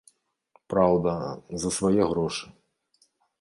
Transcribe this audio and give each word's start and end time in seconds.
Праўда, 0.73 1.13
за 1.65 1.69
свае 1.77 2.03
грошы. 2.15 2.45